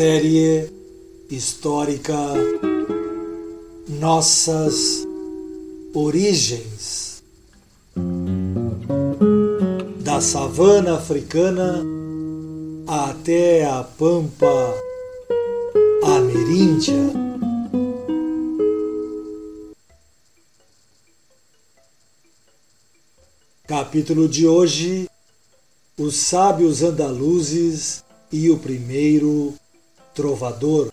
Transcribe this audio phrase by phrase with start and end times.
[0.00, 0.72] Série
[1.30, 2.16] histórica
[3.86, 5.06] Nossas
[5.92, 7.22] Origens
[10.02, 11.84] da savana africana
[12.88, 14.74] até a pampa
[16.02, 17.12] ameríndia.
[23.68, 25.10] Capítulo de hoje:
[25.98, 29.59] Os sábios andaluzes e o primeiro
[30.14, 30.92] trovador.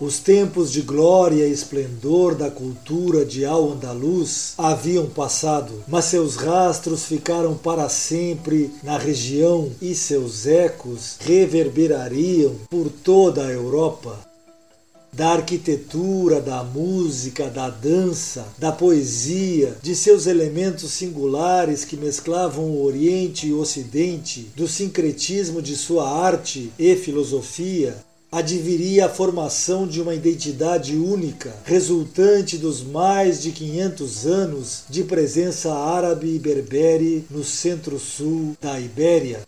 [0.00, 7.04] Os tempos de glória e esplendor da cultura de Al-Andalus haviam passado, mas seus rastros
[7.04, 14.27] ficaram para sempre na região e seus ecos reverberariam por toda a Europa
[15.12, 22.84] da arquitetura, da música, da dança, da poesia, de seus elementos singulares que mesclavam o
[22.84, 27.96] Oriente e o Ocidente, do sincretismo de sua arte e filosofia,
[28.30, 35.72] adviria a formação de uma identidade única, resultante dos mais de 500 anos de presença
[35.72, 39.47] árabe e berbere no centro-sul da Ibéria.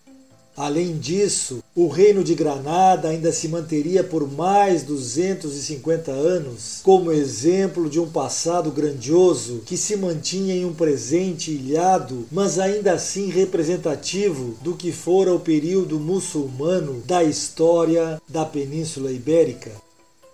[0.60, 7.88] Além disso, o reino de Granada ainda se manteria por mais 250 anos como exemplo
[7.88, 14.54] de um passado grandioso que se mantinha em um presente ilhado, mas ainda assim representativo
[14.60, 19.72] do que fora o período muçulmano da história da Península Ibérica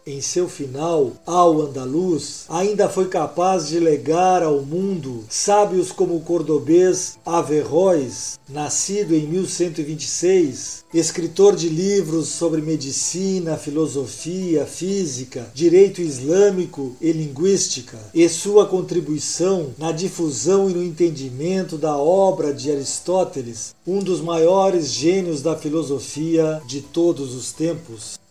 [0.06, 7.18] em seu final, Al-Andalus ainda foi capaz de legar ao mundo sábios como o cordobês
[7.26, 17.98] Averroes, nascido em 1126, escritor de livros sobre medicina, filosofia, física, direito islâmico e linguística,
[18.14, 24.88] e sua contribuição na difusão e no entendimento da obra de Aristóteles, um dos maiores
[24.92, 28.24] gênios da filosofia de todos os tempos.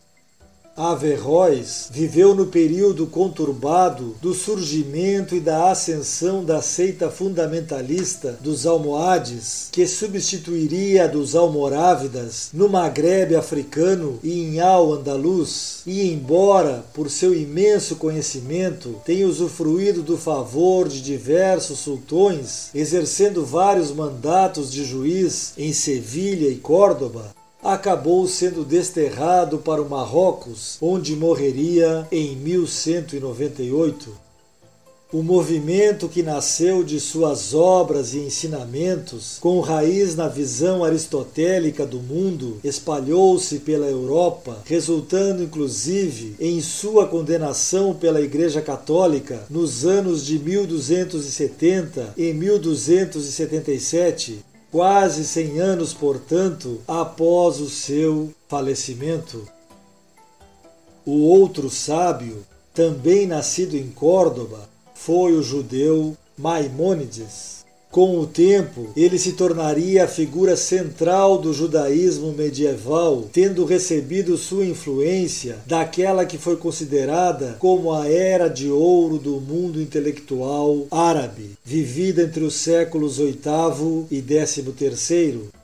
[0.77, 9.69] Averroes viveu no período conturbado do surgimento e da ascensão da seita fundamentalista dos Almohades,
[9.71, 17.33] que substituiria a dos Almorávidas no Maghreb africano e em Al-Andalus, e embora, por seu
[17.33, 25.71] imenso conhecimento, tenha usufruído do favor de diversos sultões, exercendo vários mandatos de juiz em
[25.71, 27.33] Sevilha e Córdoba,
[27.65, 34.23] acabou sendo desterrado para o Marrocos, onde morreria em 1198.
[35.11, 41.99] O movimento que nasceu de suas obras e ensinamentos, com raiz na visão aristotélica do
[41.99, 50.37] mundo, espalhou-se pela Europa, resultando inclusive em sua condenação pela Igreja Católica nos anos de
[50.37, 59.47] 1270 e 1277 quase 100 anos, portanto, após o seu falecimento.
[61.05, 67.64] O outro sábio, também nascido em Córdoba, foi o judeu Maimônides.
[67.95, 74.65] Com o tempo, ele se tornaria a figura central do judaísmo medieval, tendo recebido sua
[74.65, 82.23] influência daquela que foi considerada como a era de ouro do mundo intelectual árabe, vivida
[82.23, 84.21] entre os séculos VIII e
[84.77, 85.54] XIII.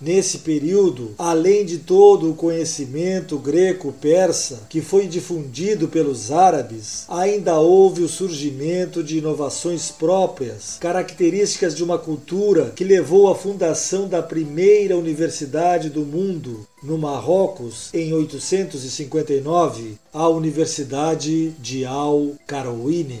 [0.00, 8.02] Nesse período, além de todo o conhecimento greco-persa que foi difundido pelos árabes, ainda houve
[8.02, 14.96] o surgimento de inovações próprias, características de uma cultura que levou à fundação da primeira
[14.96, 23.20] universidade do mundo, no Marrocos, em 859, a Universidade de Al-Qarawiyne.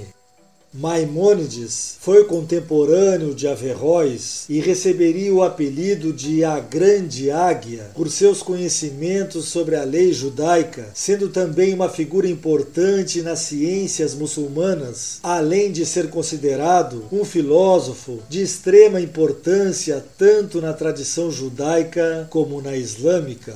[0.76, 8.42] Maimônides foi contemporâneo de Averroes e receberia o apelido de a Grande Águia por seus
[8.42, 15.86] conhecimentos sobre a lei judaica, sendo também uma figura importante nas ciências muçulmanas, além de
[15.86, 23.54] ser considerado um filósofo de extrema importância tanto na tradição judaica como na islâmica.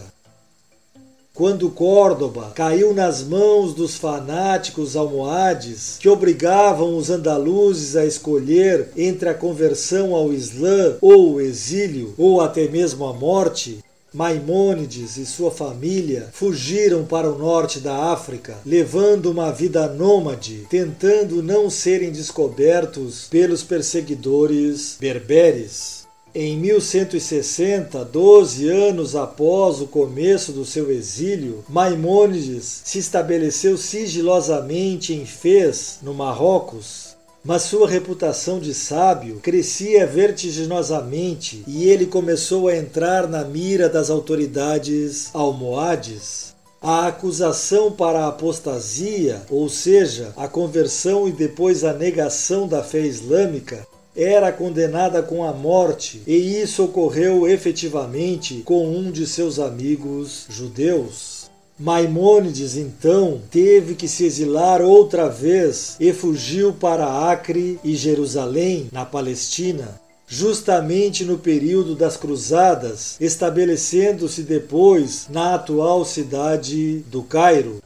[1.39, 9.29] Quando Córdoba caiu nas mãos dos fanáticos almohades que obrigavam os andaluzes a escolher entre
[9.29, 13.79] a conversão ao Islã ou o exílio, ou até mesmo a morte,
[14.13, 21.41] Maimônides e sua família fugiram para o norte da África, levando uma vida nômade, tentando
[21.43, 25.98] não serem descobertos pelos perseguidores berberes.
[26.41, 35.27] Em 1160, doze anos após o começo do seu exílio, Maimônides se estabeleceu sigilosamente em
[35.27, 37.17] Fez, no Marrocos.
[37.45, 44.09] Mas sua reputação de sábio crescia vertiginosamente e ele começou a entrar na mira das
[44.09, 46.55] autoridades almohades.
[46.81, 53.01] A acusação para a apostasia, ou seja, a conversão e depois a negação da fé
[53.01, 53.85] islâmica,
[54.19, 61.49] era condenada com a morte, e isso ocorreu efetivamente com um de seus amigos judeus.
[61.79, 69.05] Maimônides então teve que se exilar outra vez e fugiu para Acre e Jerusalém, na
[69.05, 77.81] Palestina, justamente no período das Cruzadas, estabelecendo-se depois na atual cidade do Cairo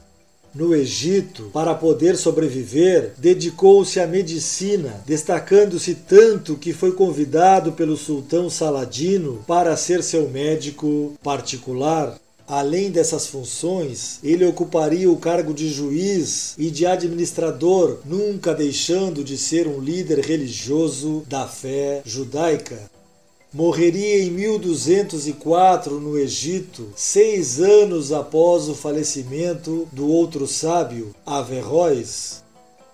[0.55, 8.51] no Egito, para poder sobreviver, dedicou-se à medicina, destacando-se tanto que foi convidado pelo sultão
[8.51, 12.19] Saladino para ser seu médico particular.
[12.47, 19.39] Além dessas funções, ele ocuparia o cargo de juiz e de administrador, nunca deixando de
[19.39, 22.92] ser um líder religioso da fé judaica.
[23.55, 32.43] Morreria em 1204 no Egito, seis anos após o falecimento do outro sábio, Averroes.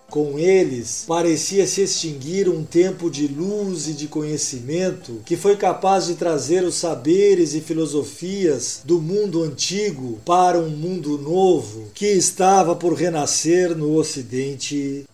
[0.09, 6.07] Com eles, parecia se extinguir um tempo de luz e de conhecimento que foi capaz
[6.07, 12.75] de trazer os saberes e filosofias do mundo antigo para um mundo novo que estava
[12.75, 15.05] por renascer no Ocidente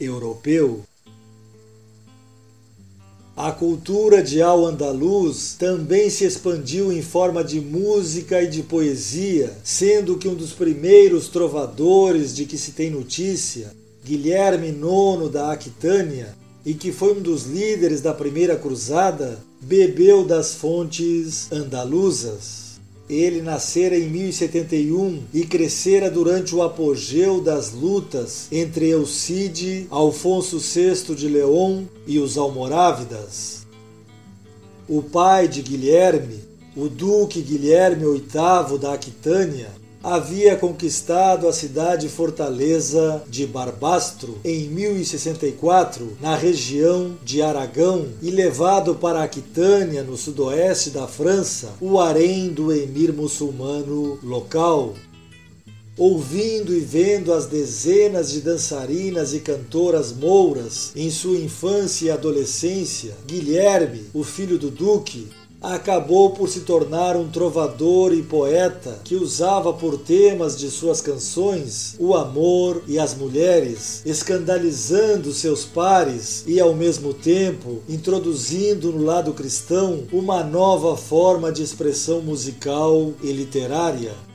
[0.00, 0.82] europeu.
[3.40, 10.18] A cultura de Al-Andalus também se expandiu em forma de música e de poesia, sendo
[10.18, 13.70] que um dos primeiros trovadores de que se tem notícia,
[14.04, 16.34] Guilherme IX da Aquitânia,
[16.66, 22.67] e que foi um dos líderes da primeira cruzada, bebeu das fontes andaluzas.
[23.08, 31.14] Ele nascera em 1071 e crescera durante o apogeu das lutas entre Eucide, Alfonso VI
[31.14, 33.66] de León e os Almorávidas.
[34.86, 36.40] O pai de Guilherme,
[36.76, 39.70] o duque Guilherme VIII da Aquitânia,
[40.14, 48.94] havia conquistado a cidade fortaleza de Barbastro em 1064, na região de Aragão, e levado
[48.94, 54.94] para Aquitânia, no sudoeste da França, o harém do emir muçulmano local.
[55.96, 63.14] Ouvindo e vendo as dezenas de dançarinas e cantoras mouras em sua infância e adolescência,
[63.26, 65.28] Guilherme, o filho do duque,
[65.60, 71.96] acabou por se tornar um trovador e poeta que usava por temas de suas canções
[71.98, 79.32] o amor e as mulheres, escandalizando seus pares e, ao mesmo tempo, introduzindo no lado
[79.32, 84.27] cristão uma nova forma de expressão musical e literária.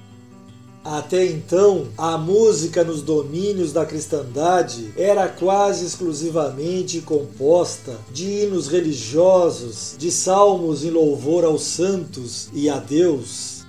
[0.83, 9.95] Até então, a música nos domínios da cristandade era quase exclusivamente composta de hinos religiosos,
[9.97, 13.63] de salmos em louvor aos santos e a Deus.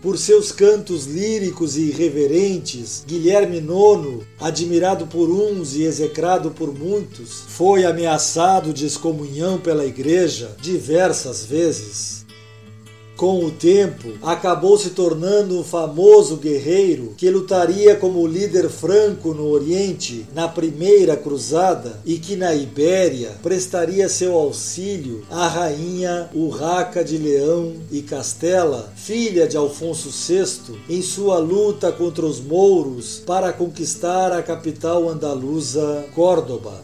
[0.00, 7.42] Por seus cantos líricos e irreverentes, Guilherme IX, admirado por uns e execrado por muitos,
[7.48, 12.17] foi ameaçado de excomunhão pela Igreja diversas vezes
[13.18, 19.48] com o tempo, acabou se tornando um famoso guerreiro que lutaria como líder franco no
[19.48, 27.18] Oriente na primeira cruzada e que na Ibéria prestaria seu auxílio à rainha Urraca de
[27.18, 34.30] Leão e Castela, filha de Alfonso VI, em sua luta contra os mouros para conquistar
[34.30, 36.80] a capital andaluza, Córdoba.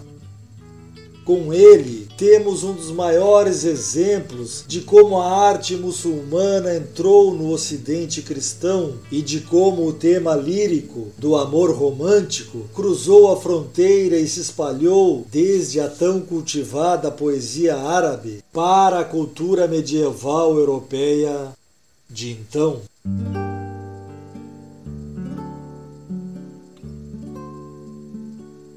[1.24, 8.22] Com ele, temos um dos maiores exemplos de como a arte muçulmana entrou no ocidente
[8.22, 14.40] cristão e de como o tema lírico do amor romântico cruzou a fronteira e se
[14.40, 21.52] espalhou desde a tão cultivada poesia árabe para a cultura medieval europeia
[22.08, 22.80] de então.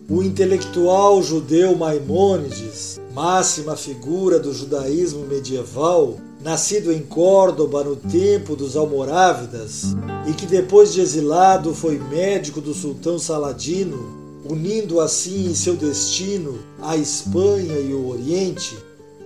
[0.10, 8.78] O intelectual judeu Maimônides, máxima figura do judaísmo medieval, nascido em Córdoba no tempo dos
[8.78, 15.76] Almorávidas e que depois de exilado foi médico do sultão Saladino, unindo assim em seu
[15.76, 18.78] destino a Espanha e o Oriente,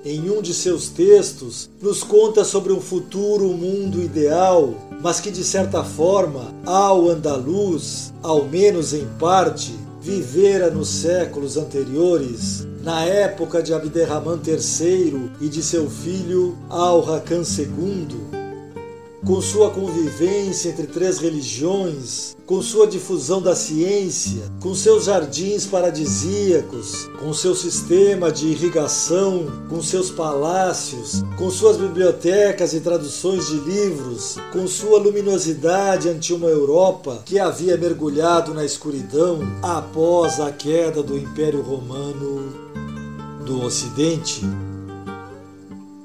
[0.03, 5.43] em um de seus textos, nos conta sobre um futuro mundo ideal, mas que de
[5.43, 9.71] certa forma, ao andaluz, ao menos em parte,
[10.01, 18.40] vivera nos séculos anteriores, na época de Abderrahman III e de seu filho Al-Hakam II,
[19.25, 27.07] com sua convivência entre três religiões, com sua difusão da ciência, com seus jardins paradisíacos,
[27.19, 34.37] com seu sistema de irrigação, com seus palácios, com suas bibliotecas e traduções de livros,
[34.51, 41.17] com sua luminosidade ante uma Europa que havia mergulhado na escuridão após a queda do
[41.17, 42.51] Império Romano
[43.45, 44.41] do Ocidente.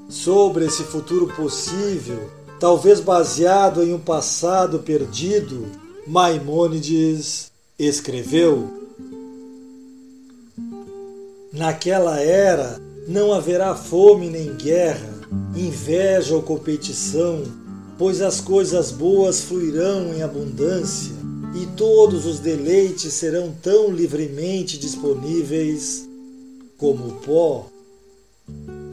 [0.07, 5.67] Sobre esse futuro possível, talvez baseado em um passado perdido,
[6.05, 8.69] Maimônides escreveu:
[11.51, 15.13] Naquela era não haverá fome nem guerra,
[15.55, 17.43] inveja ou competição,
[17.97, 21.15] pois as coisas boas fluirão em abundância
[21.55, 26.07] e todos os deleites serão tão livremente disponíveis
[26.77, 27.65] como o pó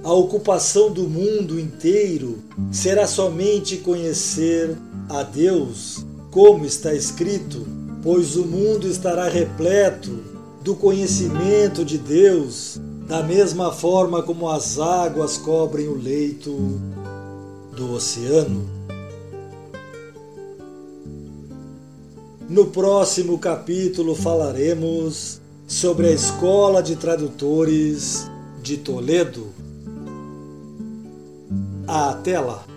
[0.05, 2.39] a ocupação do mundo inteiro
[2.71, 4.77] será somente conhecer
[5.09, 7.67] a Deus, como está escrito,
[8.03, 10.21] pois o mundo estará repleto
[10.63, 16.53] do conhecimento de Deus, da mesma forma como as águas cobrem o leito
[17.75, 18.69] do oceano.
[22.47, 28.31] No próximo capítulo falaremos sobre a Escola de Tradutores
[28.63, 29.64] de Toledo.
[31.87, 32.74] Até lá!